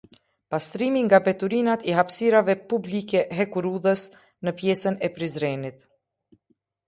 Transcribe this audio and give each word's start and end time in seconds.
Pastrimi 0.53 1.01
nga 1.07 1.17
mbeturinat 1.23 1.83
i 1.89 1.93
hapësirave 1.97 2.55
publikehekurudhës 2.71 4.05
në 4.47 4.55
pjesën 4.63 4.97
e 5.09 5.11
Prizrenit 5.19 5.85